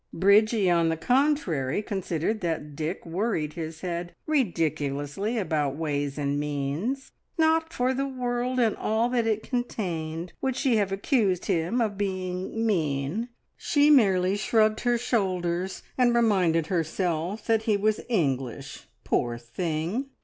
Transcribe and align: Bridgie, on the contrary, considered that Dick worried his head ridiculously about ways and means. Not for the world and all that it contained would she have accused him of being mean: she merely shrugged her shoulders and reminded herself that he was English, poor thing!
Bridgie, 0.11 0.67
on 0.67 0.89
the 0.89 0.97
contrary, 0.97 1.83
considered 1.83 2.41
that 2.41 2.75
Dick 2.75 3.05
worried 3.05 3.53
his 3.53 3.81
head 3.81 4.15
ridiculously 4.25 5.37
about 5.37 5.75
ways 5.75 6.17
and 6.17 6.39
means. 6.39 7.11
Not 7.37 7.71
for 7.71 7.93
the 7.93 8.07
world 8.07 8.59
and 8.59 8.75
all 8.75 9.09
that 9.09 9.27
it 9.27 9.43
contained 9.43 10.33
would 10.41 10.55
she 10.55 10.77
have 10.77 10.91
accused 10.91 11.45
him 11.45 11.79
of 11.81 11.99
being 11.99 12.65
mean: 12.65 13.29
she 13.55 13.91
merely 13.91 14.35
shrugged 14.35 14.79
her 14.79 14.97
shoulders 14.97 15.83
and 15.99 16.15
reminded 16.15 16.65
herself 16.65 17.45
that 17.45 17.61
he 17.69 17.77
was 17.77 18.01
English, 18.09 18.87
poor 19.03 19.37
thing! 19.37 20.07